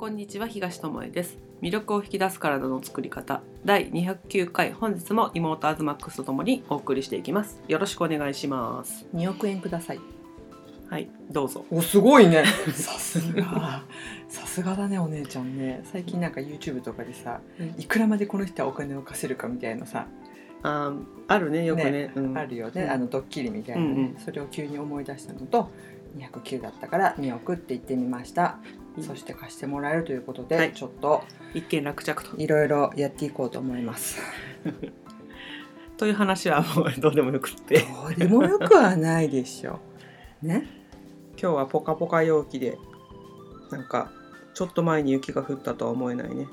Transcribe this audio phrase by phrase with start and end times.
[0.00, 1.36] こんにちは東智恵です。
[1.60, 3.42] 魅力を引き出す体の作り方。
[3.66, 7.60] 第209回本日も妹アズマックスとともにお送りしていきます。
[7.68, 9.04] よろしくお願いします。
[9.14, 10.00] 2億円ください。
[10.88, 11.66] はいどうぞ。
[11.70, 12.46] おすごいね。
[12.72, 13.84] さすが。
[14.26, 15.82] さすがだねお姉ちゃんね。
[15.84, 17.42] 最近なんか YouTube とかでさ
[17.76, 20.06] いくらまでこの人はお金を貸せるかみたいなさ、
[20.62, 21.90] あーあるねよくね。
[21.90, 22.38] ねうん。
[22.38, 22.90] あるよね、うん。
[22.90, 24.16] あのドッキリみたいなね、うんうん。
[24.16, 25.70] それを急に思い出したのと
[26.16, 30.72] 209だったから2億って言ってみました、うんそして貸してもらえるということで、はい。
[30.72, 31.22] ちょっと
[31.54, 32.36] 一件落着と。
[32.36, 34.18] いろいろやっていこうと思います。
[35.96, 37.80] という話はもうどうでもよくって。
[37.80, 39.78] どうでもよくはないでしょ
[40.42, 40.66] ね？
[41.40, 42.78] 今日はポカポカ陽気で
[43.70, 44.10] なんか
[44.54, 46.46] ちょっと前に雪が降ったとは思えないね。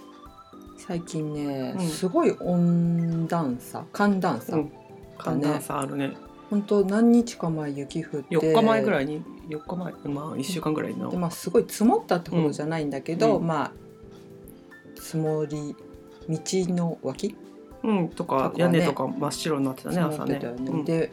[0.78, 1.88] 最近ね、うん。
[1.88, 4.72] すごい温暖差寒暖差、うん。
[5.18, 6.16] 寒暖差あるね
[6.50, 8.38] 本当何日か前雪降って。
[8.38, 9.94] 4日前ぐらいいに？4日前？
[10.14, 11.10] まあ1週間ぐらいの。
[11.10, 13.48] で、まあ、すごい積もったってことじゃないんだけど、うん。
[13.48, 13.72] まあ
[15.02, 15.76] 積もり
[16.30, 16.40] 道
[16.74, 17.36] の脇？
[17.84, 20.40] うん、とか屋根とか真っ白になってたね朝ね。
[20.40, 20.48] ね。
[20.48, 20.86] うん。
[20.86, 21.12] で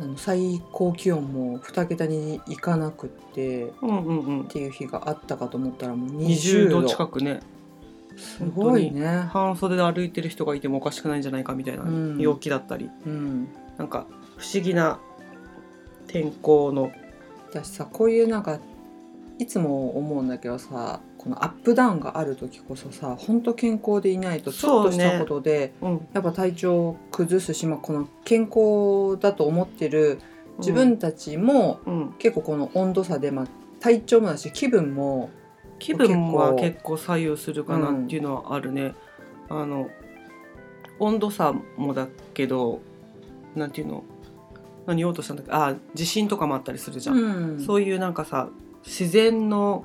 [0.00, 4.44] あの最高気温も2桁にいかなくってっうんうんうん。
[4.48, 6.82] ていう日があったかと思ったらもう20 20度。
[6.82, 7.40] 度近くね。
[8.16, 9.06] すごいね。
[9.30, 12.18] 半袖で歩いてる人がいてもおかしくないんじゃないかみたいなうん。
[12.18, 14.06] 陽気だったり、うん、なんか
[14.38, 14.98] 不思議な
[16.06, 16.90] 天候の。
[17.50, 18.58] 私さこういうなんか
[19.38, 26.08] いつも思うんだけどさこのアップダウンがある時こそさ本当健康でいないとちょっとしたことで、うん。
[26.12, 30.18] やっぱ体調を崩すし、まあ、この健康だと思ってる
[30.58, 33.46] 自分たちもうん、結構この温度差で、まあ、
[33.80, 35.30] 体調もだし気分も
[35.78, 38.94] 気分は結構左右するかなっていうのはあるね、
[39.48, 39.88] あの
[40.98, 42.80] 温度差もだけど
[43.54, 44.04] なんていうの？
[44.88, 45.52] 何言おうとしたんだっけ？
[45.52, 47.60] あ地震とかもあったりするじゃん、うん。
[47.64, 48.48] そういうなんかさ
[48.84, 49.84] 自然の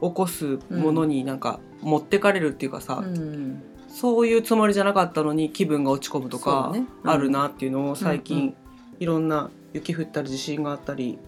[0.00, 3.62] 起こすものになんか持ってかれるっていうかさ、うん。
[3.88, 6.74] そういうつもりじゃなかったのに気分が落ち込むとか
[7.04, 8.56] あるなっていうのを最近、
[8.98, 11.18] いろんな雪降ったり地震があったり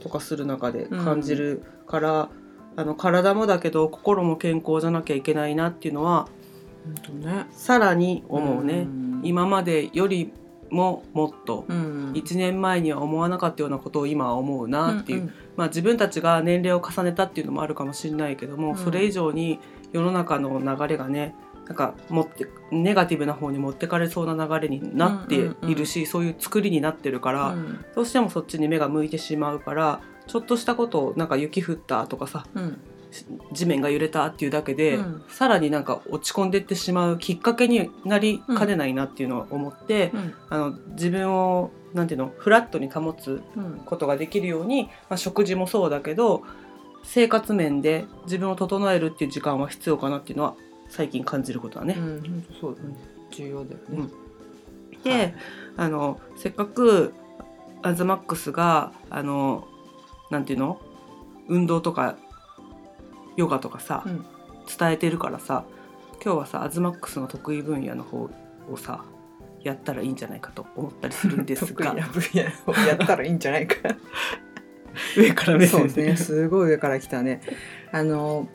[0.00, 2.28] とかする中で感じるから、
[2.76, 6.28] あの体もだけど心も健康じゃなきゃいけないなっていうのは
[7.12, 7.46] ね。
[7.50, 8.84] さらに思うね。
[8.84, 9.20] ん。
[9.24, 10.32] 今までより
[10.74, 12.12] ももっとうん。
[12.14, 15.32] 1年前には思わなかったようなことを今は思うなっていう、んん。
[15.56, 18.76] まあ、自分たちが年齢を重ねたっていうのもあるかもしれないけども、うん。
[18.76, 19.60] それ以上に
[19.92, 21.34] 世の中の流れがね
[21.66, 27.84] なんか持ってネガティブな方に持ってかれそうな流れになっているし、そういう作りになってるから、うん。
[27.94, 32.80] どうしてもそっちに目が向いてしまうからちょっとしたことをなんか雪降ったとかさうん
[33.52, 35.24] 地面が揺れたっていうだけで、うん。
[35.28, 40.34] さらになんか落ち込んでってしまうきっかけになりかねないなっていうのを思って、うん。
[40.50, 43.80] あの自分をなんていうのフラットに保つうん。
[43.84, 46.42] ことができるように、まあ、食事もそうだけど
[47.02, 50.54] 生活面で自分を整えるっていう時間は必要かなっていうのは
[50.88, 51.94] 最近感じることだね。
[51.96, 52.46] うん。
[52.60, 52.96] そうだね。
[53.30, 54.08] 重要だよね。
[55.04, 55.34] で、はい。
[55.76, 57.14] あのせっかく
[57.82, 59.68] アズマックスがあの
[60.30, 60.80] なんていうの
[61.48, 62.16] 運動とか
[63.36, 64.24] ヨガとかさ、うん。
[64.78, 65.64] 伝えてるからさ
[66.24, 68.30] 今日はさアズマックスの得意分野の方
[68.70, 69.04] をさ
[69.62, 71.92] やったらいいんじゃないかと思ったりするんですが。
[71.92, 73.76] 得意な分野をやったらいいんじゃないか。
[75.16, 76.16] 上から目そう線で。
[76.16, 77.40] すねすごい上から来たね。
[77.92, 78.48] あの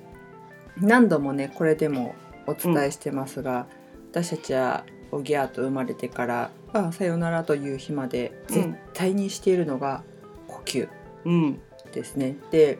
[0.77, 2.15] 何度もねこれでも
[2.47, 3.67] お伝えしてますが、
[4.11, 10.03] 私たちはおぎゃーと生まれてから「ああさよなら」という日までうん絶対にしているのが
[10.47, 10.87] 呼吸
[11.25, 11.59] うん。
[11.91, 12.35] ですね。
[12.51, 12.77] で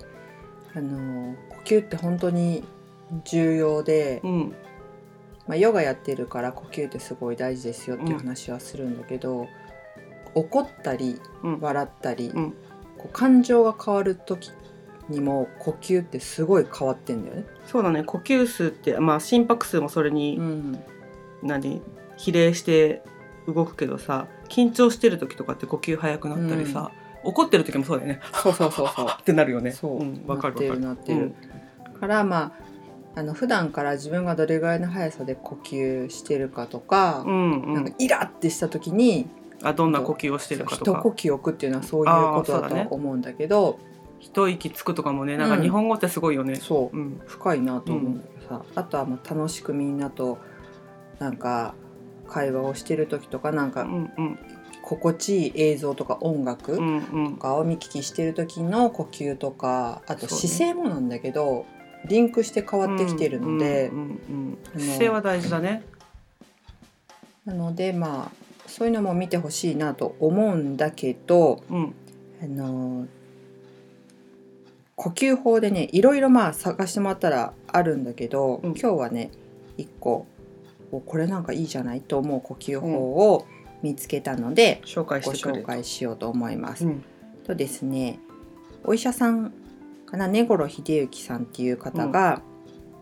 [0.75, 2.63] あの呼吸って本当に
[3.25, 4.55] 重要で、うん。
[5.47, 9.47] まあ、ヨガやってるから呼吸ってすごい大事ですよっていう話はするんだけど、
[10.35, 11.59] 怒ったりうん。
[11.59, 12.51] 笑ったり、うん。
[12.97, 14.51] こう感情が変わる時
[15.07, 17.45] にも呼吸ってすごい変わってんだよね。
[17.65, 18.03] そうだね。
[18.03, 20.79] 呼吸数ってまあ心拍数もそれに、ん、
[21.41, 21.81] 何？
[22.17, 23.01] 比例して
[23.47, 26.91] 動くけどさ緊張してる時とかって呼吸速くなったりさ、
[27.23, 28.21] 怒ってる時もそうだよね。
[28.43, 29.07] そうそうそうそう。
[29.19, 29.71] ってなるよね。
[29.71, 31.48] そう、ん、わかるわかなってるるなってる。
[31.99, 32.53] からま
[33.15, 39.27] ああの普段から自分がどれぐらいの速さで呼吸してるかとかう、んうん、なんかイラってした時に
[39.61, 40.99] あどんな呼吸をしてるかとか。
[40.99, 43.79] 一呼吸置くっていうのはそういうことだとは思うんだけど
[44.19, 45.61] 一息つくとかもねなんかうん。
[45.61, 46.97] 日本語ってすごいよね、そう。
[46.97, 47.21] うん。
[47.25, 50.37] 深いなと思うんだけどさ、あとはまあ楽しくみんなと
[51.19, 51.73] なんか
[52.27, 54.39] 会話をしてる時とかなんかうんうん。
[54.81, 57.33] 心地いい映像とか音楽うんうん。
[57.35, 60.47] とかを見聞きしてる時の呼吸とかあとそうね。
[60.47, 61.65] 姿勢もなんだけど、
[62.05, 63.91] リンクして変わってきてるので、
[64.77, 65.83] 姿勢は大事だね。
[67.45, 71.93] なのでまあそういうのも見てほしいなと思うんだけどうん。
[72.41, 73.07] あの
[74.95, 78.71] 呼吸法でねいろいろまあ探してもらったらあるんだけど、うん。
[78.71, 79.31] 今日はね
[79.77, 80.27] 一個
[80.91, 82.87] おこれなんかいいじゃないと思う呼吸法
[83.33, 83.45] を
[83.81, 86.85] 見つけたので、紹介ご紹介しようと思います。
[86.85, 87.03] うん。
[87.45, 88.19] とですね
[88.83, 89.53] お医者さん
[90.09, 92.41] かな根頃秀幸さんっていう方が、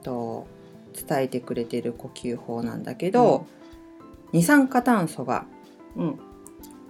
[0.03, 0.47] と
[0.93, 3.47] 伝えてくれてる呼吸法なんだけど、
[4.33, 5.45] 二酸化炭素が
[5.95, 6.19] うん。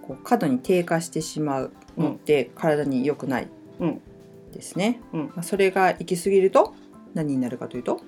[0.02, 3.48] こう過度に低下してしまうのって体に良くない
[3.78, 4.00] うん。
[4.52, 5.00] ですね。
[5.12, 5.26] うん。
[5.26, 6.74] まあそれが行き過ぎると
[7.14, 8.00] 何になるかというと、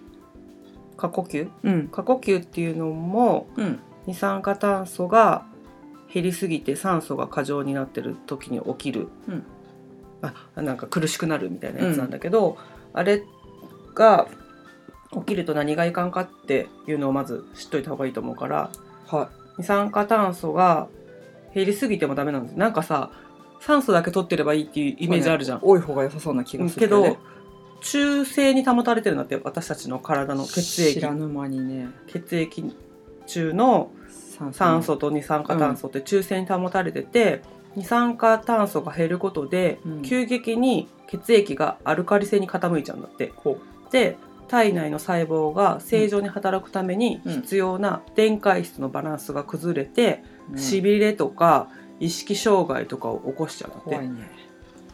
[0.97, 1.49] 過呼吸？
[1.63, 1.89] うん。
[1.89, 3.79] 過呼吸っていうのもうん。
[4.07, 5.47] 二酸化炭素が
[6.13, 9.45] 減りすぎて酸素が過剰になってる時に起きる、うん
[10.23, 12.59] あなんか苦しくなるみたいなやつなんだけど、
[12.93, 13.23] あれ
[13.95, 14.29] が
[15.13, 18.71] 起きると何がいかんかっていうのをまず知っといた方がいいと思うから
[19.07, 20.89] は二酸化炭素が
[21.55, 22.57] 減りすぎてもダメなんです。
[22.57, 23.11] なんかさ
[23.61, 25.61] 酸素だけ取ってればいいっていういイメージあるじゃん。
[25.63, 27.17] 多い方が良さそうな気がすけるよねど
[27.83, 30.95] 中性に保たれてるなって私たちの体の血液。
[30.95, 31.89] 知らぬ間にね。
[32.07, 32.77] 血液
[33.27, 37.43] 中の酸酸素と二酸化炭素って中性に保たれてて、
[37.77, 40.03] 二酸化炭素が減ることで、うん。
[40.03, 43.33] 急激に血液がアルカリ性に傾いちゃうんだって。
[43.91, 44.17] で
[44.49, 47.33] 体内の細胞が正常に働くためにうん。
[47.43, 50.23] 必要な電解質のバランスが崩れて、
[50.53, 50.59] うん。
[50.59, 51.69] しびれとか
[52.01, 54.11] 意識障害とかを起こしちゃうんだって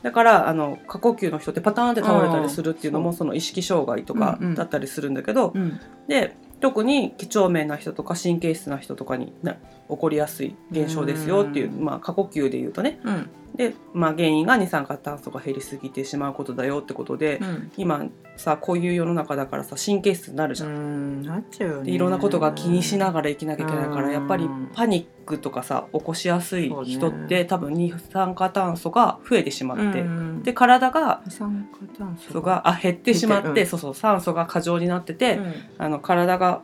[0.02, 4.54] だからあの過呼吸の人ってパターンって倒れたりするっていうのもその意識障害とかうんうん。
[4.54, 5.80] だったりするんだけど、うん。
[6.08, 9.56] で特に几帳面な人とか神経質な人とかにな
[9.88, 11.84] 起こりやすい現象ですよっていううん。
[11.84, 13.00] まあ、過呼吸で言うとね。
[13.04, 13.30] うん。
[13.54, 17.72] で、まあ、原因が二酸化炭素が減りすぎてしまうことだよってことで、うん。
[17.76, 18.04] 今
[18.36, 20.68] さこういう世の中だからさ神経質になるじゃん。
[20.68, 21.22] うん。
[21.22, 21.84] なっちゃうよね。
[21.84, 24.12] でいろんなことが気にしながら生きなきゃいけないからうん。
[24.12, 30.42] やっぱりパニックとかさ起こしやすい人って、多分二酸化炭素が増えてしまって、うん。
[30.42, 35.54] で体が二酸化炭素があ減ってしまって、そうそう酸素が過剰になってて、うん。
[35.78, 36.60] あの体が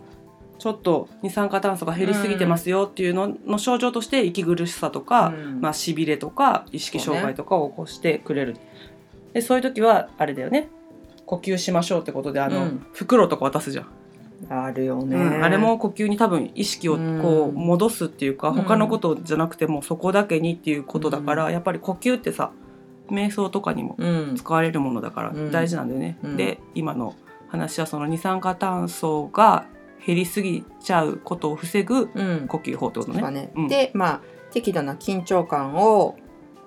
[0.63, 5.61] ちょっと二酸化炭素が減りすぎてますよっていうのの症状として息苦しさとか、うん。
[5.61, 8.55] まあ、しびれとか意識障害とかを起こしてくれる。
[8.55, 10.69] そう,、でそういう時はあれだよね。
[11.27, 12.87] 呼吸しましょうってことであの、うん。
[12.93, 13.87] 袋とか渡すじゃん、
[14.49, 15.43] あるよね、うん。
[15.43, 17.55] あれも呼吸に多分意識をこううん。
[17.57, 18.55] 戻すっていうか、うん。
[18.55, 22.53] 他のことじゃなくてもそこだけにっていうことだから、やっぱり呼吸ってさ
[23.11, 24.37] 瞑想とかにもうん。
[24.37, 25.51] 使われるものだからうん。
[25.51, 26.19] 大事なんだよね。
[26.23, 26.37] うん。
[26.37, 27.17] で今の
[27.49, 29.67] 話はその二酸化炭素が
[30.05, 32.47] 減りすぎちゃうことを防ぐうん。
[32.49, 33.21] 呼吸法ってことね。
[33.21, 33.53] そうね。
[33.55, 33.69] うん。
[33.69, 34.21] でまあ
[34.51, 36.17] 適度な緊張感を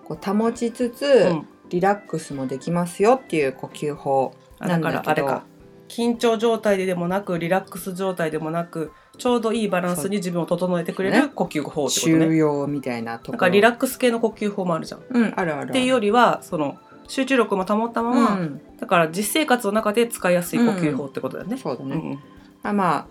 [0.06, 1.48] こう保ちつつ、うん。
[1.70, 5.02] リラックスもできますよっていう呼吸法なんだけど。
[5.04, 5.44] からあれか。
[5.88, 12.36] 緊張状態ででもなくリラックス状態でもなくちょうどいいバランスに自分を整えてくれる呼吸法ってこと収ね。
[12.36, 13.32] 容みたいなところ。
[13.34, 15.02] なんかリラックス系の呼吸法もあるじゃん。
[15.02, 15.74] っうんあるあるある。
[15.74, 16.78] ていうよりはその
[17.08, 18.62] 集中力も保ったまま、うん。
[18.80, 21.58] だから実生活の中で使いやすい呼吸法ってことだよね。
[21.58, 22.20] そうだね、
[22.64, 23.08] うんまあ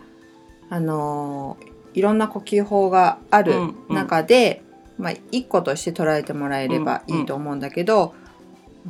[0.70, 3.94] あのーいろんな呼吸法があるうんうん。
[3.94, 4.62] 中で、
[4.98, 8.14] まあ、一個として捉えてもらえればいいと思うんだけど、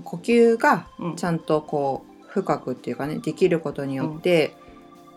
[0.04, 1.16] 呼吸がうん。
[1.16, 4.54] ちゃんとこう深くっていうかねできることによって、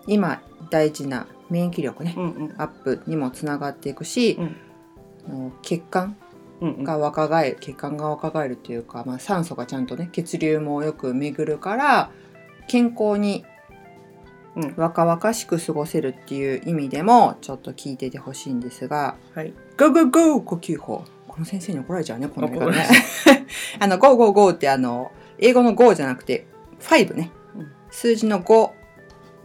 [0.06, 2.56] 今大事な免疫力ね、うんうん。
[2.58, 4.38] アップにもつながっていくし、
[5.30, 5.54] うん。
[5.62, 6.18] 血管
[6.60, 6.84] うんうん。
[6.84, 12.12] が若返る血管が若返るっていうか、まあ、酸素がちゃんとね血流もよく巡るから
[12.68, 13.46] 健康に
[14.58, 14.74] うん。
[14.76, 22.88] 若々しく過ごせるっていう意味でもちょっと聞いててほしいんですがはい「ゴーゴーゴー呼吸法」この先生に怒られちゃうねこの言い方怒らね。
[23.80, 26.48] あの「ゴーゴーゴー」ってあの英語の「Go」じゃなくて
[26.82, 27.32] 「5ね。
[27.56, 27.72] うん。
[27.92, 28.72] 数字の5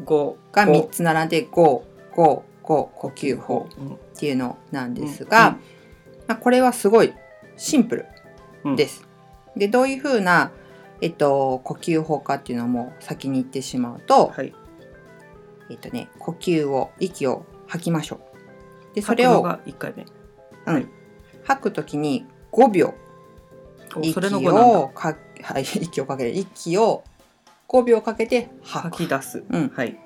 [0.05, 3.95] 五が3つ並んで「ゴーゴーゴー呼吸法」うん。
[3.95, 5.59] っていうのなんですが、
[6.27, 7.13] まあ、これはすごい
[7.57, 8.07] シンプル
[8.65, 8.77] うん。
[8.77, 9.07] です。
[9.57, 10.51] でどういうふうな、
[11.03, 14.55] えっと、呼吸法かっていうのも先に言ってしまうと、はい。
[15.73, 18.17] えっとね、呼吸を息を吐きましょ
[18.93, 18.95] う。
[18.95, 20.07] でそれを吐くのが一回目。
[20.67, 20.89] うん、
[21.45, 22.95] 吐くときに5秒
[24.03, 27.03] 息をか、はい、息をかける 息を
[27.69, 29.43] 5秒かけて吐き出す。
[29.49, 29.99] うん、はい。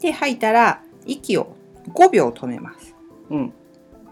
[0.00, 1.54] で吐いたら息を
[1.94, 2.96] 5秒止めます。
[3.30, 3.52] うん。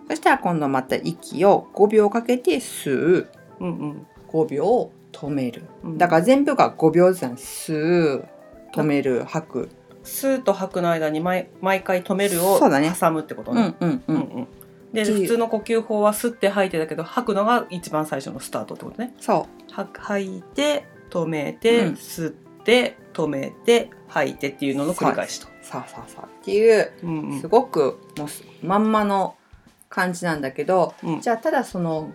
[0.09, 5.65] そしたら今度また息を5秒かけて吸ううん5秒止める。
[5.83, 5.99] うん。
[5.99, 7.23] だから全部が5秒ずつ。
[7.25, 8.29] 吸う
[8.73, 9.69] 止める吐く。
[10.03, 12.93] スーと吐くの間に毎毎回止めるをそうだね。
[12.99, 13.75] 挟むってことね。
[13.81, 14.49] うんうんううんんうん。
[14.93, 19.15] で普通の呼吸法は吸って吐いてだけど吐くのが一番最初のスタートってことね。
[19.21, 21.95] そ吐吐いて止めて、うん。
[21.95, 22.33] 吸っ
[22.65, 25.47] て止めて吐いてっていうのの繰り返しと。
[25.47, 25.51] う。
[25.65, 27.41] さあさあさあっていううんうん。
[27.41, 29.37] すごくもうすまんまの
[29.89, 31.21] 感じなんだけど、うん。
[31.21, 32.13] じゃあただその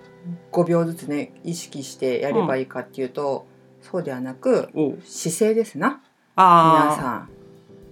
[0.51, 3.47] 5秒ずつね意識してやればいいかっていうと、
[3.81, 4.97] そうではなくおう。
[5.05, 6.01] 姿勢ですな。
[6.35, 7.29] 皆ああさん。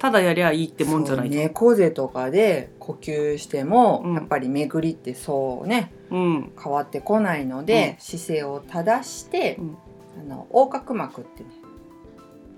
[0.03, 4.15] ただやりゃいいってもんじゃないそう猫背とかで呼吸しても、うん。
[4.15, 6.51] やっぱり巡りってそうねうん。
[6.61, 9.77] 変わってこないので、姿勢を正して、うん。
[10.19, 11.49] あの横隔膜ってね、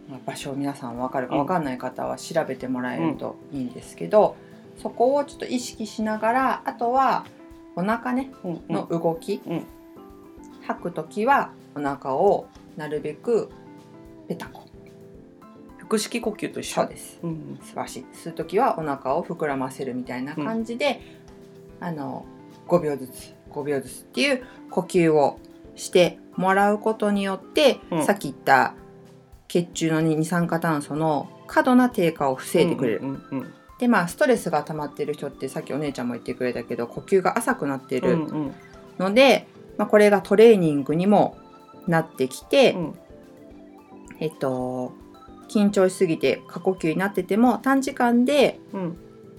[0.10, 1.42] まあ場所皆さん分かるかうん。
[1.42, 4.36] 分かんない方は調べてもらえるといいんですけど、
[4.82, 7.28] そこをちょっと意識しながらあとは
[7.76, 8.62] お腹ねうん。
[8.70, 9.64] の動き、うん。
[10.66, 13.52] 吐く時はお腹をなるべく
[14.28, 14.65] ペタコ
[15.88, 17.20] 腹式呼吸と一緒です。
[17.24, 18.06] うん素晴らしい。
[18.14, 21.02] 吸う時はお腹を膨らませるみたいな感じで、
[21.80, 22.26] あの
[22.68, 25.40] 5秒ずつ5秒ずつっていう呼吸を
[25.76, 28.06] してもらうことによって、うん。
[28.06, 28.74] さっき言った
[29.48, 33.00] 血中の二酸化炭素の過度な低下を防いでくれる。
[33.02, 38.56] うんうんでまあストレスが溜まってる人ってさっきお姉ちゃんも言ってくれたけど呼吸が浅くなってうんるうん。
[38.98, 41.38] ので、まあ、これがトレーニングにも
[41.86, 43.00] なってきて、うん。
[44.22, 44.94] えっと
[45.50, 48.98] 緊張しすぎて過呼吸になってても短時間でうん。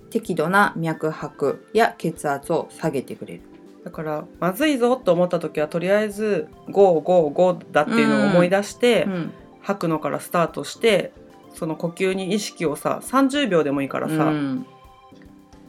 [0.09, 3.41] 適度な脈拍や血圧を下げてくれる。
[3.85, 9.33] だからまずいぞと思った時はとりあえず555だっていうのを思い出して、うん。
[9.61, 11.13] 吐くのからスタートして
[11.53, 14.67] その呼吸に意識をさ30秒でもいいからさ、うん。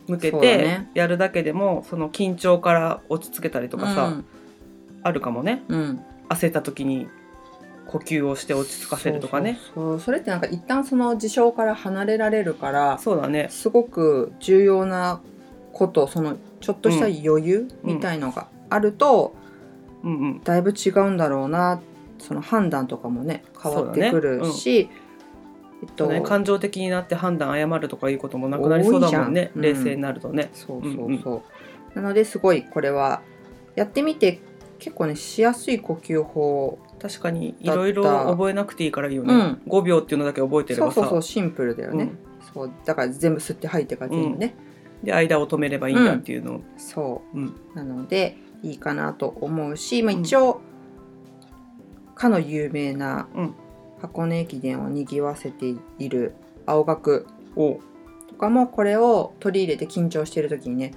[0.07, 0.91] 向けてね。
[0.93, 4.21] やるだけでもその緊張から落ち着けたりとかさ、
[5.01, 5.63] あるかもね。
[5.67, 6.01] うん。
[6.29, 7.07] 焦った時に
[7.87, 9.59] 呼吸をして落ち着かせるとかね。
[9.73, 13.47] そうそれってなんか一旦その事象から離れられるからそうだね。
[13.49, 15.21] すごく重要な
[15.73, 19.35] ことそのちょっとした余裕みたいのがあると、
[20.03, 20.43] うんうん。
[20.43, 21.81] だいぶ違うんだろうな
[22.19, 24.89] その判断とかもね変わってくるし、
[25.83, 29.51] えっとね、感情的になって判断誤るとかいうこともなくなりそうだもんね。
[29.55, 29.61] ん。
[29.61, 31.41] 冷静になるとね、そうそうそう、うんうん
[31.97, 33.21] なのですごいこれは
[33.75, 34.39] やってみて
[34.77, 39.61] 結構ねしやすい呼吸法確かにいろいろ覚えなくていいからいいよね、うん。
[39.67, 40.95] 5秒っていうのだけ覚えてればさ。
[40.95, 42.17] そうそうそうシンプルだよね、うん。
[42.53, 44.55] そうだから全部吸って吐いてから全部ね、
[45.03, 47.37] で間を止めればいいんだっていうのを、そう。
[47.37, 47.55] うん。
[47.75, 50.61] なのでいいかなと思うし、まあ、一応、
[52.15, 53.53] かの有名なうん。
[53.99, 56.35] 箱根駅伝をにぎわせている
[56.67, 57.25] 青学
[57.55, 60.93] とかもこれを取り入れて緊張してる時にね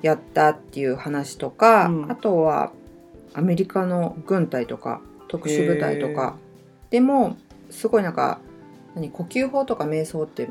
[0.00, 2.12] やったっていう話とか、うん。
[2.12, 2.70] あとは
[3.34, 6.36] アメリカの軍隊とか特殊部隊とか。
[6.90, 7.36] でも
[7.70, 8.38] すごいなんか
[8.94, 10.50] 何呼吸法とか瞑想って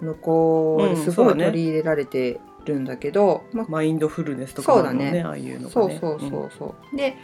[0.00, 5.22] 向こうですごい取り入れられてるんだけど、まあマインドフルネスとかもあるもんそうだね。
[5.22, 5.98] ああいうのがね。
[6.00, 7.16] そうそうそうそう、で、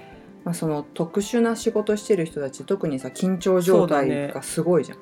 [0.44, 4.98] まあ、その特殊な仕事してる人たち特にさ緊張状態がすごいじゃん。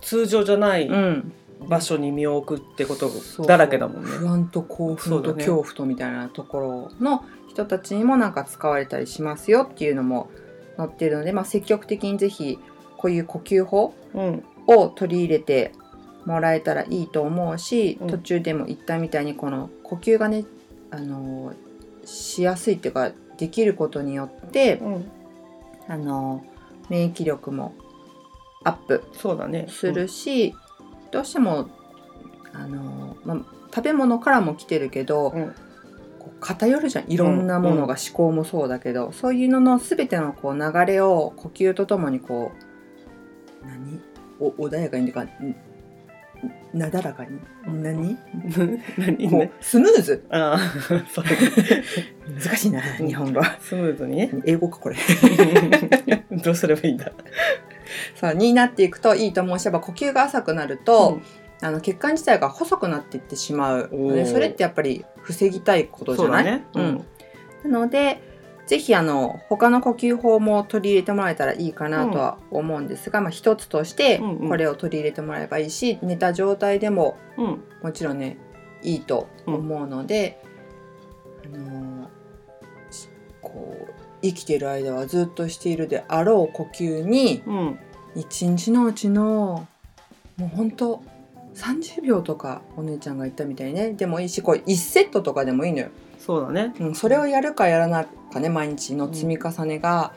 [0.00, 1.32] 通常じゃないうん。
[1.68, 3.08] 場所に身を置くってこと
[3.44, 4.10] だらけだもんね。
[4.10, 10.30] 不安と興奮と恐怖とみたいなところの人たちにもなんか使われたりしますよっていうのも
[10.76, 12.58] 載ってるので、まあ、積極的にぜひ
[12.96, 14.44] こういう呼吸法うん。
[14.68, 15.72] を取り入れて
[16.24, 18.08] もらえたらいいと思うし、うん。
[18.08, 20.44] 途中でも言ったみたいにこの呼吸がね
[20.90, 21.52] あの
[22.04, 25.10] しやすいっていうかできることによってうん、
[25.88, 26.44] あの
[26.88, 27.74] 免疫力も
[28.64, 29.66] アップそうだね。
[29.68, 30.54] するし、
[31.10, 31.68] どうしても
[32.52, 33.38] あの、まあ、
[33.74, 35.54] 食べ物からも来てるけど、うん
[36.22, 37.10] こう偏るじゃん。
[37.10, 42.52] いろんなものが思考もそうだけど、そういうのの全てのこう流れを呼吸とともにこ
[43.62, 44.00] う何？
[44.38, 45.56] お穏やかにというかん？
[46.72, 47.40] なだらかに？
[47.66, 48.16] 何？
[48.96, 49.30] 何？
[49.30, 49.52] こうね。
[49.60, 50.24] スムーズ。
[50.30, 50.58] ああ、
[52.44, 54.16] 難しいな日本語スムーズに？
[54.16, 54.30] ね。
[54.44, 54.96] 英語かこれ。
[56.30, 57.10] どうすればいいんだ？
[58.14, 61.20] そうになっていくといいと思うしやっぱ呼吸が浅くなると、
[61.62, 63.88] あの血管自体が細くなっていってしまう。
[63.92, 66.44] のでそれってやっぱり防ぎたいことじゃない？
[66.44, 66.66] ね。
[66.74, 67.04] うん、
[67.64, 68.20] なので
[68.66, 74.48] ぜひあの他の呼吸法も取り入れてもらえたらいいかなとは思うんですが、まあ、一つとしてうんうん。
[74.48, 77.64] これを取り入れてもらえばいいし、寝た状態でもうん。
[77.82, 78.38] もちろんね
[78.82, 80.42] いいと思うので、
[81.44, 82.10] あの
[82.90, 83.08] し
[83.40, 83.92] こう
[84.22, 87.78] 生きてる間はずっとしているであろう呼吸にうん。
[88.14, 89.66] 一日のうちの
[90.36, 91.02] もうほんと
[91.54, 95.88] 30秒とかお姉ちゃんが言ったみたいにねでもいいしこう1セットとかでもいいのよ。
[96.18, 96.74] そうだね。
[96.78, 100.14] うん、それをやるかやらないかね毎日の積み重ねが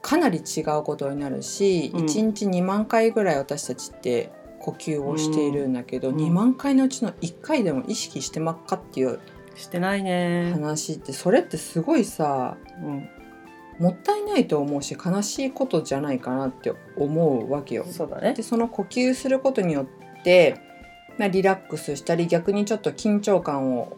[0.00, 9.20] かなり違うことになるし、うん1日2万回ぐらい私たちって呼吸をしているんだけど、うん2万回のうちの1回でも意識してまっかっていう
[9.54, 10.52] してないね。
[10.52, 13.08] 話ってそれってすごいさうん。
[13.78, 17.84] もったいないと思うし悲しいことじゃないかなって思うわけよ。
[17.90, 18.42] そうだねで。
[18.42, 20.01] その呼吸することによって、
[21.18, 23.96] まあ、リラックスしたり逆にちょっと緊張感を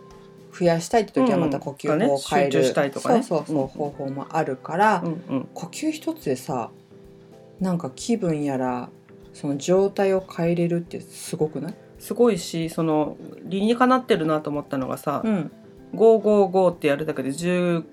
[0.52, 3.22] 増やしたいって時はまた呼吸法を変える、うんがね集中したいとかね。
[3.22, 5.48] そうそうそう、うん方法もあるから、うんうん。
[5.54, 6.70] 呼吸一つでさ
[7.60, 8.88] なんか気分やら
[9.32, 11.74] その状態を変えれるってすごくない？
[11.98, 15.52] すごいしその理にかなってるなと思ったのがさ、うん。
[15.94, 17.84] 555ってやるだけで15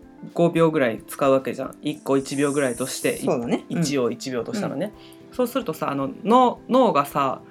[0.51, 1.69] 秒ぐらい使うわけじゃん。
[1.83, 3.65] 1個1秒ぐらいとしてそうだね。
[3.69, 4.91] 1を1秒としたらね、
[5.31, 7.41] そうするとさあの脳脳がさ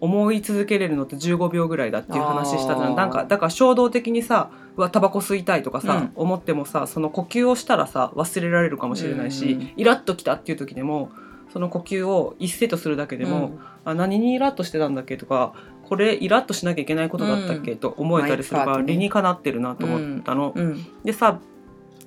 [0.00, 2.96] 思い続けれるのって15秒ぐらいだっていう話したじゃん。
[2.96, 6.12] なんかだから衝動的にさうわタバコ吸いたいとかさ、うん。
[6.14, 11.10] 思ってもさその呼吸をしたらさ忘れられるかもしれないし、うんイラッときたっていう時でも
[11.52, 13.58] その呼吸を一セットするだけでも、うん。
[13.84, 20.52] あ何にイラッとしてたんだっけとかこれイラッとしなきゃいけないことだったっけ、うんと思えたりするから理にかなってるなと思ったの。
[20.54, 20.86] うん。
[21.04, 21.40] でさ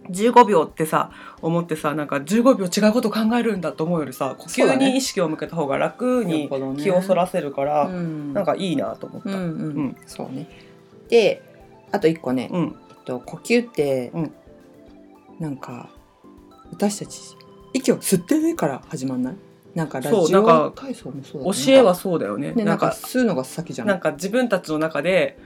[0.09, 1.11] 15秒ってさ
[1.41, 8.33] 思ってさなんか15秒違うこと考えるんだと思うよりさ呼吸に意識を向けた方が楽に気をそらせるから、うん。
[8.33, 9.29] なんかいいなと思った。
[9.29, 9.41] うんうん。
[9.41, 9.97] うん。
[10.05, 10.47] そうね。
[11.09, 11.41] で
[11.91, 12.75] あと一個ね、うん。
[12.89, 14.33] えっと、呼吸って、うん。
[15.39, 15.89] なんか
[16.71, 17.19] 私たち
[17.73, 19.35] 息を吸ってから始まんない？
[19.75, 22.53] なんかラジオなんか体操もそうだ教えはそうだよね。
[22.53, 25.37] ねなんんか吸うのが先じゃなないんか自分たちの中で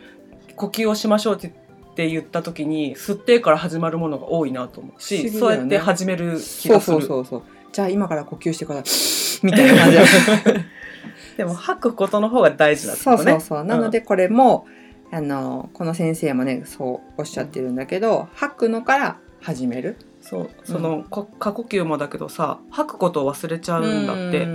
[0.56, 1.54] 呼吸をしましょうって
[1.94, 6.98] って言った時に吸ってから始まるものが多いなと思うし、不思議だそうやって始める気そうがする。
[7.02, 8.84] そうそうそうじゃあ今から呼吸してから
[9.44, 10.04] みたいな感じだ
[11.38, 13.18] でも吐くことの方が大事だってそう。
[13.18, 13.64] そうそう。
[13.64, 14.66] なのでこれも、
[15.12, 19.98] あのこの先生もねそうおっしゃってるんだけど吐くのから始める。
[20.22, 20.50] そう。
[20.64, 24.46] その、こ過呼吸もだけどさ吐くことを忘れちゃうんだって。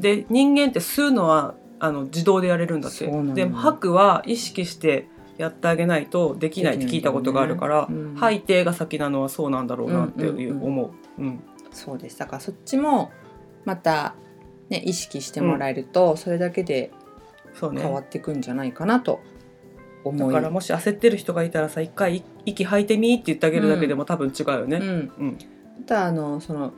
[0.00, 3.06] てで人間って吸うのはあの自動でやれるんだって。
[3.34, 7.94] でも吐くは意識してやってあげないとできないって聞いたことがあるから、ね。
[7.94, 8.14] うん。
[8.16, 11.22] 吐いてが先なのはそうなんだろうなっていう思う。
[11.22, 11.40] うん。
[11.70, 12.18] そうです。
[12.18, 13.10] だからそっちも
[13.64, 14.14] また、
[14.68, 16.90] ね、意識してもらえると、それだけで
[17.60, 19.20] 変わっていくんじゃないかなと
[20.04, 24.78] 思いだからもし焦ってる人がいたらさ一回息吐いてみって言ってあげるだけでも多分違うよね。
[24.78, 25.38] うん、うん。
[25.84, 26.72] あとはあのその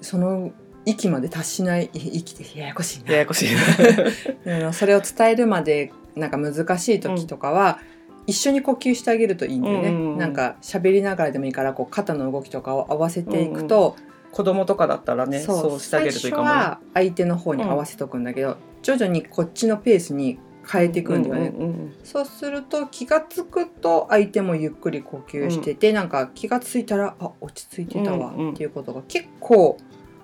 [0.00, 0.50] その
[0.84, 3.12] 息まで達しないい息ってややこしいな。
[3.12, 3.48] ややこしい
[4.44, 4.72] うん。
[4.72, 7.78] それを伝えるまでなんか難しい時とかは、
[8.26, 10.18] 一緒に呼吸してあげるといいんだよね、うんうんうん。
[10.18, 13.96] なんか喋りながらでもいいからこう肩の動きとかを合わせていくと、
[14.30, 16.50] 子供とかだったらねそうそうしてあげるといいかもね。
[16.50, 20.38] 最初は相手の方に合わせとくんだけど、徐々にこっちのペースに
[20.70, 28.52] 変えていくんだよね、うんうんうんそうすると気が付くと相手もゆっくり呼吸してて、なんか気が付いたらあ落ち着いてたわうんうん。
[28.52, 29.76] っていうことが結構、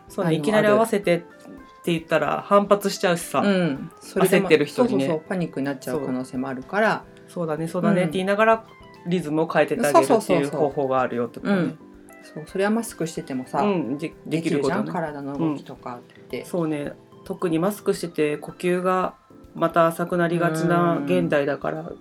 [0.08, 1.20] そうねいきなり合わせてっ
[1.84, 5.06] て言ったら反発しちゃうしさ、うん、そ焦ってる人にね。
[5.06, 8.08] そうそうそうパニックになっちゃう可能性もあるからそうだねそうだね、うん。
[8.08, 8.66] って言いながら
[9.06, 11.58] リズムを変えてってあげるっていう方法があるよってことね。
[11.58, 11.78] うん。
[12.22, 14.86] そうそれはマスクしててもさ、うんででできるじゃん？
[14.86, 16.92] 体の動きとかって、そうね。
[17.24, 19.14] 特にマスクしてて呼吸が
[19.54, 21.92] また浅くなりがちな現代だから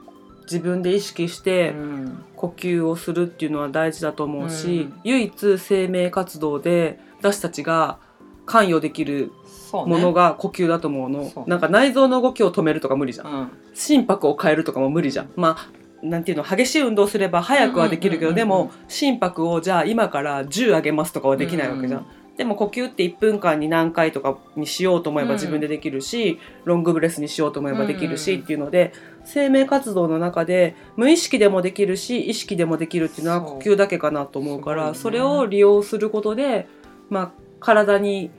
[0.44, 2.24] 自分で意識してうん。
[2.36, 5.00] 呼吸をするっていうのは大事だと思うし、うん。
[5.04, 8.00] 唯一生命活動で私たちが
[8.46, 9.32] 関与できる
[9.74, 11.30] ものが呼吸だと思うの。
[11.30, 15.30] そうなんか内臓の動きを止めるとか無理じゃん心拍を変えるとかも無理じゃん。
[15.36, 22.06] まあなんていうの激しい運動すれば早くはできるけど、うんうんうんうんでも心拍をじゃあ今から10上げますとかはできないわけじゃん、うん
[22.38, 28.94] でも呼吸って1分間に何回とかにしようと思えば自分でできるし、ロングブレスにしようと思えばできるし、うんっていうので
[29.26, 35.18] 生命活動の中で無意識でもできるし意識でもできるっていうのは呼吸だけかなと思うからそ,、ね。
[35.18, 36.68] れを利用することで、
[37.10, 38.30] まあ、体に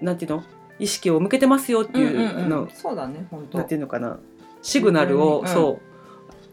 [0.00, 0.42] なんていうの
[0.78, 2.70] 意識を向けてますよっていう,、うんうんのうん。
[2.70, 4.18] そうだね本当なんていうのかな
[4.62, 5.92] シグナルを、うんそう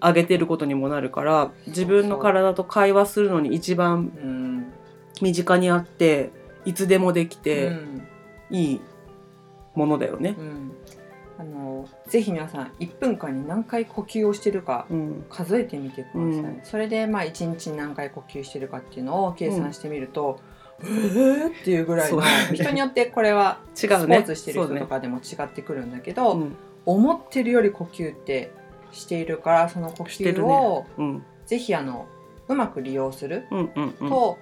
[0.02, 4.74] 上げてることにもなるから自分の体と会話するのに一番うん。
[5.22, 6.32] 身近にあって
[6.64, 8.08] いつでもできうてん。
[8.50, 8.82] いい
[9.76, 10.36] ものだよね。
[10.40, 10.72] うん。
[11.38, 15.26] あのぜひ皆さん1分間に何回呼吸をしてるかうん。
[15.30, 16.60] 数えてみてください、うん。
[16.64, 20.40] それでまあ1日に何回呼吸してるかっていうのを計算してみると、
[20.82, 22.22] えーっていうぐらいの
[22.54, 24.18] 人によってこれは 違スポうね。
[24.20, 26.56] ーツしてる人とかでも違ってくるんだけど、うん
[26.90, 28.52] 思ってるより呼吸って
[28.92, 31.24] しているからその呼吸をうん。
[31.46, 32.08] ぜひあの
[32.48, 34.10] うまく利用するうんうんうん。
[34.10, 34.40] と、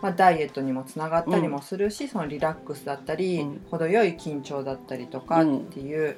[0.00, 3.62] まあ、ダイエットにもつながったりもするし、そのリラックスだったり、うん。
[3.70, 6.16] 程よい緊張だったりとかっていう、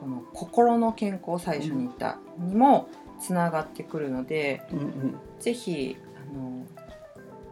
[0.00, 2.88] この心の健康最初に言ったにも
[3.20, 5.14] つながってくるので、うんうん。
[5.38, 6.64] ぜひあの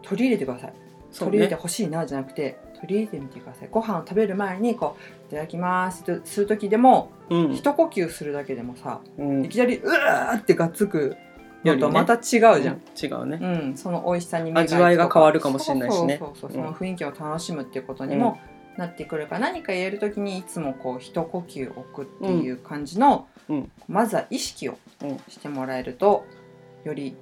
[0.02, 0.72] 取り入れてください。
[1.16, 1.60] 取り入れてね。
[1.60, 3.68] ほしいなじゃなくて取り入れてみてください。
[3.70, 6.04] ご飯を食べる前にこういただきます。
[6.04, 7.52] とする時でも、うん。
[7.52, 9.44] 一呼吸するだけでもさうん。
[9.44, 11.16] いきなりうわーってがっつく
[11.64, 12.80] のとまた違うじゃん。
[13.00, 13.38] 違うね。
[13.40, 16.18] うん、その美味しさに味わいが変わるかもしれないしね。
[16.18, 18.38] そうそうその雰囲気を楽しむっていうことにも
[18.76, 23.72] なってくるから、何かやるときにいつもこう一呼吸置くっていう感じの、うん。
[23.88, 26.24] まずは意識をうんしてもらえると
[26.84, 27.16] より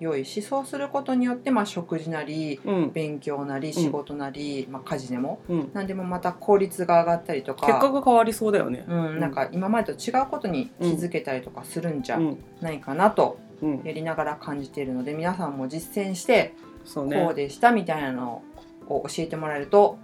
[0.00, 2.90] 良いしそうすることによって、まあ、食事なりうん。
[2.90, 5.40] 勉強なり仕事なり、まあ、家事でも。
[5.48, 7.66] うん、何でもまた効率が上がったりとか。
[7.66, 8.84] 結果が変わりそうだよね。
[8.88, 12.38] うん、なんか今までと違うことに気づけたりとかするんじゃうん。
[12.60, 16.54] ないかなとうん、やりながら感じているので皆さんも実践して
[16.94, 17.34] こう。
[17.34, 18.42] でしたみたいなの
[18.88, 19.98] を教えてもらえると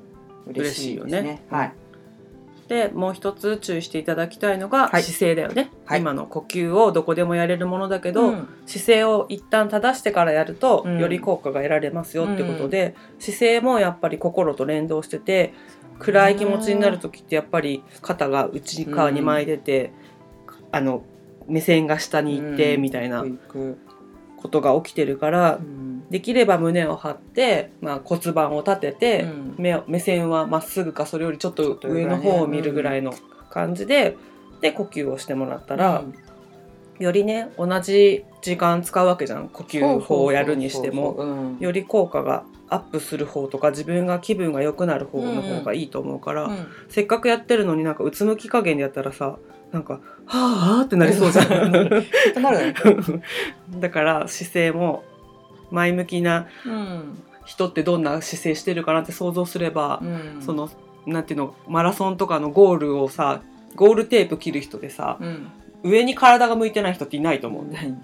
[0.47, 1.11] 嬉しいですね。
[1.11, 1.43] 嬉しいよね。
[1.51, 1.73] はい、
[2.69, 5.03] でもう一つ注意していただきたいのがはい。
[5.03, 6.01] 姿勢だよね、はい。
[6.01, 8.49] 今の呼吸をどこでもやれるものだけど、うん。
[8.67, 10.99] 姿勢を一旦正してからやると、うん。
[10.99, 15.55] より効果が得られますよってことで、姿勢もやっぱり心と連動してて
[15.99, 19.93] 暗い気持ちになる時ってやっぱり肩が内側に前出て、
[20.73, 21.05] あの
[21.47, 22.83] 目線が下に行ってうん。
[22.83, 23.25] みたいな
[24.37, 26.09] ことが起きてるから、うん。
[26.11, 29.55] できれば胸を張って、まあ、骨盤を立てて、うん。
[29.59, 33.13] 目を目線はまっすぐかそれよりちょっと上の方を見るぐらいの
[33.51, 34.17] 感じで、
[34.61, 36.15] で呼吸をしてもらったら、うん。
[36.99, 39.49] よりね同じ時間使うわけじゃん。
[39.49, 41.57] 呼吸法をやるにしても。
[41.61, 46.67] より効果がアップする方とか自分が気分が良くなる方の方がいいと思うから、うん。
[46.89, 49.39] せっかくやってるのになんかうつむき加減でやったらさ
[49.73, 51.73] なんか「はあ」ってなりそうじゃん。
[53.81, 55.05] だから姿勢も
[55.71, 60.43] 前向きなうん人ってどんな姿勢してるかなって想像すれば、うん。
[60.43, 60.69] その
[61.07, 63.41] なんていうのマラソンとかのゴールをさ
[63.77, 65.47] ゴールテープ切る人でさうん。
[65.83, 68.01] 上に体が向いてない人っていないと思うんだよね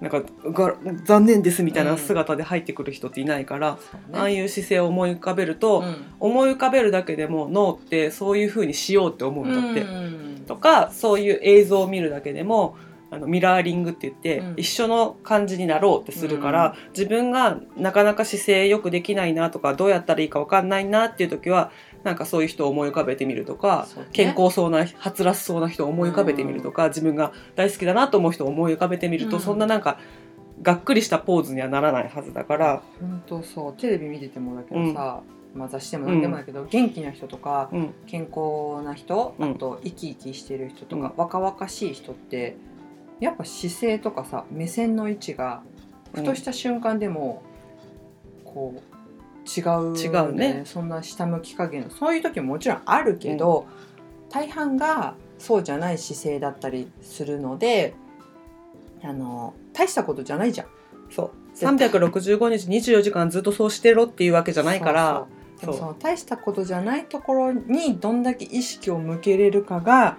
[0.00, 4.18] なんかが残念ですみたいな姿で入ってくる人っていないから、そうね。
[4.18, 5.96] ああいう姿勢を思い浮かべると、うん。
[6.18, 9.82] 思い浮かべるだけでも脳ってそういう風にしようって思うんだって。
[9.82, 10.44] うん。
[10.46, 12.76] とかそういう映像を見るだけでも
[13.10, 14.54] あのミラーリングって言って、うん。
[14.56, 21.72] 一緒の感じになろうってするから、自分がなかなか姿勢よくできないなとかどうやったらいいか分かんないなっていう時は
[22.04, 24.06] なんかそういう人を思い浮かべてみるとか、ね。
[24.12, 29.42] 健康そうなはつらしそうな人を思い浮かべてみるとか、自分が大好きだなと思う人を思い浮かべてみると、うん。
[29.42, 29.98] そんななんか
[30.62, 33.72] がっくりしたポーズにはならないはずだから、本当そう。
[33.74, 35.22] テレビ見ててもだけどさ、
[35.54, 37.94] まあ、雑誌でも何でもだけど、元気な人とかうん。
[38.06, 39.50] 健康な人、うん。
[39.52, 41.22] あと生き生きしてる人とか、うん。
[41.22, 42.56] 若々しい人って
[43.20, 45.62] やっぱ姿勢とかさ目線の位置が
[46.14, 47.42] ふとした瞬間でも
[48.44, 48.89] こう
[49.56, 50.62] 違う、違うね。
[50.64, 53.66] そんな下向き加減のそういう時ももちろんあるけど、
[54.28, 57.94] 大半がそうじゃない姿勢だったりするので
[59.02, 60.66] あの大したことじゃないじゃん。
[61.10, 61.30] そう。
[61.54, 61.90] 絶対。
[61.90, 65.26] 365日24時間ずっとそうしてろっていうわけじゃないから。
[65.62, 70.16] その大したことじゃないところにどんだけ意識を向けれるかが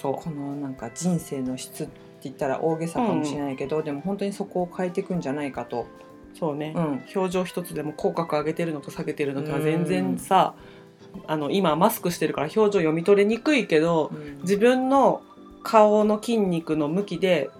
[0.00, 0.14] そう。
[0.14, 5.86] このなんか人生の質って言ったら大げさかもしれないけど、でも本当にそこを変えていくんじゃないかと、
[6.34, 7.04] そうね、うん。
[7.14, 10.54] 表情一つでも口角上げてるのと下げてるのとは全然さ、
[11.26, 15.22] あの今マスクしてるから表情読み取れにくいけど自分の
[15.62, 17.50] 顔の筋肉の向きで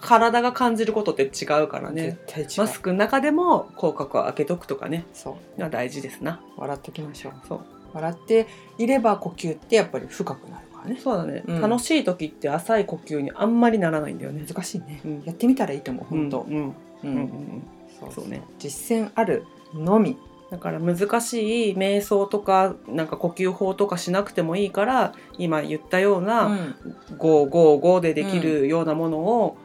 [0.00, 2.18] 体が感じることって違うからね。
[2.56, 5.04] マスクの中でも口角を開けとくとかね。
[5.12, 5.60] そう。
[5.60, 6.40] が大事ですな。
[6.56, 7.32] 笑っていきましょう。
[7.46, 7.60] そう。
[7.92, 8.46] 笑って
[8.78, 10.98] いれば呼吸ってやっぱり深くなるからね。
[10.98, 11.60] そうだね、うん。
[11.60, 14.42] 楽しい時って浅い呼吸にあんまりならないんだよね。
[14.48, 15.22] 難しいね、うん。
[15.24, 16.54] やってみたらいいと思う本当、うん。
[16.54, 16.64] うん。
[16.64, 17.14] ううん。
[17.14, 17.16] ん。
[17.16, 17.62] うん
[18.10, 18.42] そうね。
[18.58, 20.16] 実践あるのみ。
[20.50, 26.74] だから難しい瞑想とかなんか呼吸法とかしなくてもいいから今言ったような、うん。
[27.18, 29.56] 555でできるようなものを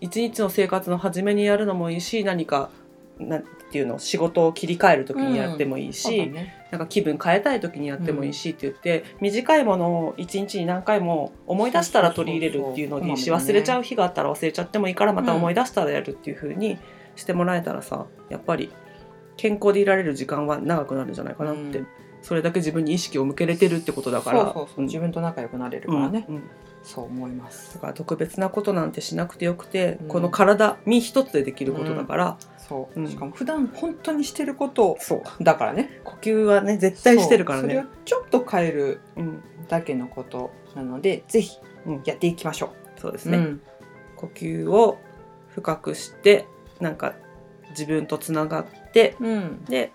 [0.00, 2.70] 一日の生活の初めにやるのもいいし何か
[3.18, 6.54] なんていうの仕事を切り替える時にやってもいいし、そうだね。
[6.70, 16.78] なんか気分変えたい時にやってもいいしって言って、短いものを一日に何回も思い出したら取り入れるっていうのにし忘れちゃう日があったら忘れちゃってもいいからまた思い出したらやるっていう風に
[17.18, 18.70] してもらえたらさやっぱり
[19.36, 21.86] 健康でいられる時間は長くなるんじゃないかなって、うん。
[22.22, 24.38] それだけ自分に意識を向けれてるってことだから。
[24.40, 24.84] そうそうそう。
[24.86, 26.42] 自分と仲良くなれるからね、うんうん。
[26.82, 27.74] そう思います。
[27.74, 30.08] だから特別なことなんてしなくてよくて、うん。
[30.08, 33.08] この体身一つでできることだから、そう、うん。
[33.08, 35.44] しかも普段本当にしてることそう。
[35.44, 36.00] だからね。
[36.02, 37.68] 呼吸はね絶対してるからそう。
[37.68, 37.88] それをね。
[38.04, 42.02] ちょっと変えるうん、だけのことなのでぜひうん。
[42.04, 43.60] やっていきましょう、そうですね、うん。
[44.16, 44.98] 呼吸を
[45.54, 46.46] 深くして
[46.80, 47.14] なんか
[47.70, 49.92] 自分とつながってうん、で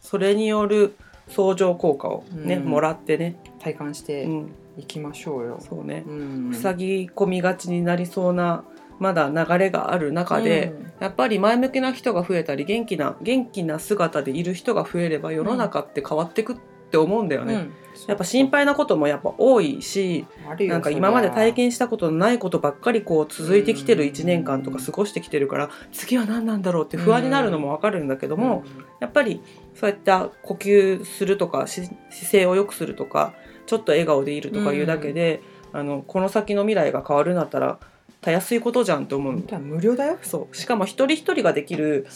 [0.00, 0.96] それによる
[1.28, 2.64] 相乗効果をね、うん。
[2.66, 6.12] もらってね、体感してうん、いきましょうよ、そうね、う
[6.50, 8.64] ん、塞ぎ込みがちになりそうな
[8.98, 16.56] まだ流れがある中で、やっぱり前向きな人が増えたり元気な元気な姿でいる人が増えれば世の中って変わってく
[16.94, 17.54] って思うんだよね。
[17.54, 17.60] うん。
[17.60, 17.72] うん
[18.08, 20.26] やっぱ心配なこともやっぱ多いし
[20.68, 28.64] なんか今まで体そ験したことのないことばっかりこう続いてきてるうん1年間とか過ごしてきてるから次は何なんだろうって不安になるのもわかるんだけどりゃも
[29.00, 29.40] やっぱり
[29.74, 33.32] そうやった呼吸するとかし姿勢を良くするとか
[33.66, 35.40] ちょっと笑顔でいるとかいうだけで、
[35.72, 37.78] あのこの先の未来が変わるんだったら
[38.24, 39.58] たやすいことじゃんって思う。
[39.58, 40.16] 無料だよ。
[40.22, 40.56] そう。
[40.56, 42.06] しかも一人一人ができる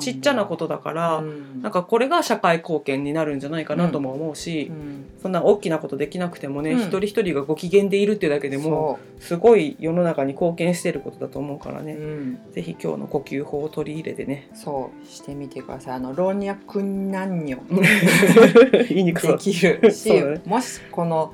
[0.00, 1.62] ちっちゃなことだから、うん。
[1.62, 5.04] なんかこれが社会貢献になるんじゃないかなとも思うし、うん。
[5.22, 6.80] そんな大きなことできなくてもね、うん。
[6.80, 14.50] 一人一人がご機嫌でいるっていうだけでもそすごい世の中に貢献してることだと思うからう、ね、うん、ぜひ今日の呼吸法を取り入れてね。
[14.54, 15.94] そうしてみてください。
[15.94, 17.56] あの老若男女。
[18.88, 19.36] 言いにくそう。
[19.36, 20.40] できるし、ね。
[20.44, 21.32] もしこの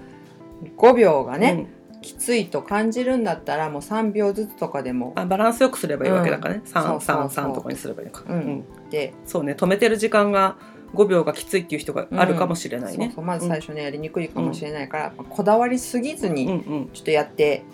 [0.76, 5.12] 5秒がね、うんきついと感じるんだったらもう3秒ずつとかでも。
[5.16, 6.70] あバランスよくすればいいわけだからね、うん。
[6.70, 7.44] そうそうそう。
[7.44, 8.64] 333とかにすればいいのか、うん。
[8.90, 9.54] でそうね。
[9.54, 10.56] 止めてる時間が
[10.94, 13.06] 5秒がきついっていう人があるかもしれないね。
[13.06, 13.24] そう、そう。
[13.24, 16.88] まず最初ねやりにくいかもしれないから、まあこだわりすぎずうん、にうんうん。
[16.92, 17.64] ちょっとやって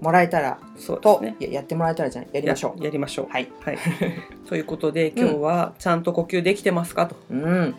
[0.00, 1.36] もらえたらと、そうですね。
[1.40, 2.78] いややってもらえたらじゃやりましょう。
[2.78, 3.26] ややりましょう。
[3.28, 3.48] はい。
[3.60, 3.78] はい。
[4.48, 7.06] ということで今日はちゃんと呼吸できてますか？
[7.06, 7.74] と、うん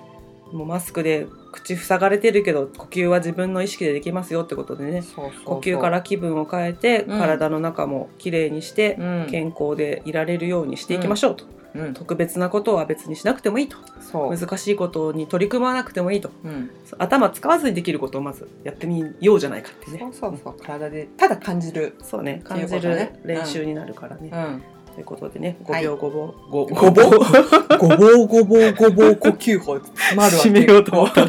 [0.52, 5.02] もうマスクで口塞がれてるけど呼吸は自分の意識でできますよってことでね。
[5.02, 5.56] そうそうそう。
[5.56, 7.20] 呼吸から気分を変えて、うん。
[7.20, 9.28] 体の中もきれいにして、うん。
[9.30, 11.94] 健康でいられるようにしていきましょうと、うん。
[11.94, 13.78] 特別なことは別にしなくてもいいと。
[14.14, 16.30] 難しいことに取り組まなくてもいいと。
[16.44, 16.70] うん。
[16.98, 20.00] 頭使わずにできることをまずやってみようじゃないかってね。
[20.00, 20.56] そうそうそう。
[20.62, 21.96] 体でただ感じる。
[22.02, 22.42] そうね。
[22.44, 23.10] 感じる。
[23.26, 24.64] 練習になるからね、うん
[24.98, 25.84] ということでねはい。
[25.84, 27.06] 5秒ごぼう、ごごぼう。
[27.06, 27.20] ごぼう。
[27.78, 31.24] ごぼうごぼう呼吸法詰まるわ締めようと思った。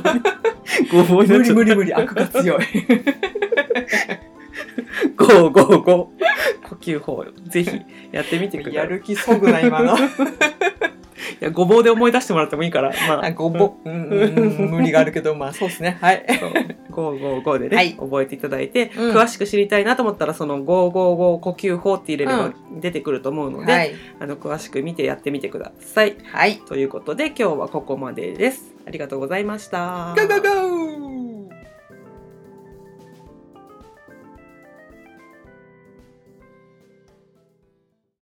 [0.91, 1.55] ごぼうにな無っちゃった。
[1.55, 2.65] 理無理無理悪が強い
[5.17, 7.71] ゴーゴーゴー呼吸法ぜひ
[8.11, 9.99] やってみてくださいやる気そぐな今の
[11.41, 13.27] いやごぼうで思い出してもらってもいいからまあ。
[13.27, 15.99] あごぼう、うんうんうん、無理があるけどまあそうですね。
[16.01, 16.25] はい。
[16.39, 16.51] そう。
[16.91, 17.95] 555でね、はい。
[17.95, 19.17] 覚えていただいて、うん。
[19.17, 23.95] 詳しく知りたいなと思ったらその555呼吸法って入れれば出てくると思うので、はい。
[24.21, 26.17] あの詳しく見てやってみてください。
[26.25, 26.59] はい。
[26.67, 28.75] ということで今日はここまでです。
[28.87, 30.15] ありがとうございました。
[30.17, 31.28] ゴーゴーゴー